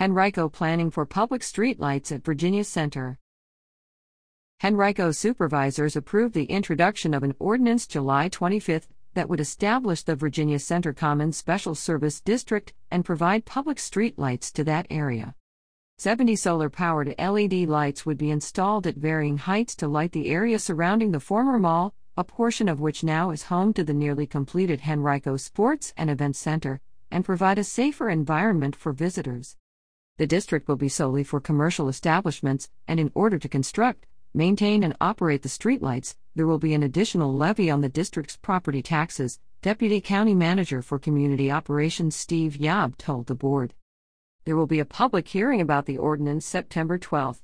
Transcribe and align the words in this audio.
Henrico 0.00 0.48
planning 0.48 0.90
for 0.90 1.04
public 1.04 1.42
streetlights 1.42 2.10
at 2.10 2.24
Virginia 2.24 2.64
Center. 2.64 3.18
Henrico 4.64 5.12
supervisors 5.12 5.96
approved 5.96 6.34
the 6.34 6.46
introduction 6.46 7.12
of 7.12 7.22
an 7.22 7.34
ordinance 7.38 7.86
July 7.86 8.28
25 8.28 8.88
that 9.12 9.28
would 9.28 9.38
establish 9.38 10.02
the 10.02 10.16
Virginia 10.16 10.58
Center 10.58 10.94
Commons 10.94 11.36
Special 11.36 11.74
Service 11.74 12.22
District 12.22 12.72
and 12.90 13.04
provide 13.04 13.44
public 13.44 13.76
streetlights 13.76 14.50
to 14.52 14.64
that 14.64 14.86
area. 14.88 15.34
70 15.98 16.36
solar 16.36 16.70
powered 16.70 17.14
LED 17.18 17.68
lights 17.68 18.06
would 18.06 18.16
be 18.16 18.30
installed 18.30 18.86
at 18.86 18.96
varying 18.96 19.36
heights 19.36 19.76
to 19.76 19.88
light 19.88 20.12
the 20.12 20.30
area 20.30 20.58
surrounding 20.58 21.12
the 21.12 21.20
former 21.20 21.58
mall, 21.58 21.94
a 22.16 22.24
portion 22.24 22.66
of 22.66 22.80
which 22.80 23.04
now 23.04 23.30
is 23.30 23.44
home 23.44 23.74
to 23.74 23.84
the 23.84 23.92
nearly 23.92 24.26
completed 24.26 24.80
Henrico 24.88 25.36
Sports 25.36 25.92
and 25.98 26.08
Events 26.08 26.38
Center, 26.38 26.80
and 27.10 27.26
provide 27.26 27.58
a 27.58 27.64
safer 27.64 28.08
environment 28.08 28.74
for 28.74 28.92
visitors. 28.92 29.54
The 30.18 30.26
district 30.26 30.68
will 30.68 30.76
be 30.76 30.88
solely 30.88 31.24
for 31.24 31.40
commercial 31.40 31.88
establishments, 31.88 32.68
and 32.86 33.00
in 33.00 33.10
order 33.14 33.38
to 33.38 33.48
construct, 33.48 34.06
maintain, 34.34 34.84
and 34.84 34.96
operate 35.00 35.42
the 35.42 35.48
streetlights, 35.48 36.16
there 36.34 36.46
will 36.46 36.58
be 36.58 36.74
an 36.74 36.82
additional 36.82 37.34
levy 37.34 37.70
on 37.70 37.80
the 37.80 37.88
district's 37.88 38.36
property 38.36 38.82
taxes, 38.82 39.40
Deputy 39.62 40.00
County 40.00 40.34
Manager 40.34 40.82
for 40.82 40.98
Community 40.98 41.50
Operations 41.50 42.14
Steve 42.14 42.56
Yob 42.56 42.96
told 42.98 43.26
the 43.26 43.34
board. 43.34 43.74
There 44.44 44.56
will 44.56 44.66
be 44.66 44.80
a 44.80 44.84
public 44.84 45.28
hearing 45.28 45.60
about 45.60 45.86
the 45.86 45.98
ordinance 45.98 46.44
September 46.44 46.98
12. 46.98 47.41